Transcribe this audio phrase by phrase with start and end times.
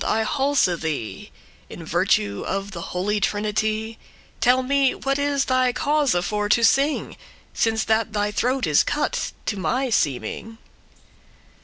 [0.03, 1.29] I halse* thee,
[1.69, 3.99] *implore <12> In virtue of the holy Trinity;
[4.39, 7.15] Tell me what is thy cause for to sing,
[7.53, 10.57] Since that thy throat is cut, to my seeming."